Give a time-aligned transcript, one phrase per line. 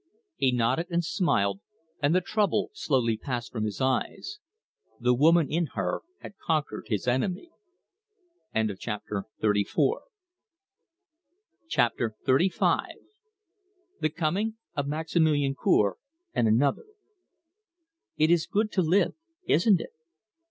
[0.35, 1.59] He nodded and smiled,
[2.01, 4.39] and the trouble slowly passed from his eyes.
[4.99, 7.51] The woman in her had conquered his enemy.
[8.55, 10.07] CHAPTER XXXV.
[14.01, 15.97] THE COMING OF MAXIMILIAN COUR
[16.33, 16.85] AND ANOTHER
[18.17, 19.13] "It is good to live,
[19.45, 19.91] isn't it?"